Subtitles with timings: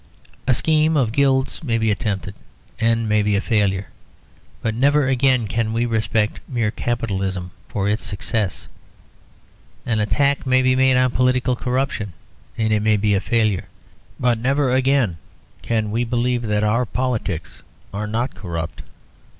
[0.47, 2.33] A scheme of guilds may be attempted
[2.79, 3.89] and may be a failure;
[4.63, 8.67] but never again can we respect mere Capitalism for its success.
[9.85, 12.13] An attack may be made on political corruption,
[12.57, 13.65] and it may be a failure;
[14.19, 15.19] but never again
[15.61, 17.61] can we believe that our politics
[17.93, 18.81] are not corrupt.